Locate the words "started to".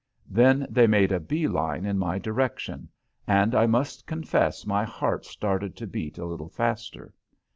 5.25-5.85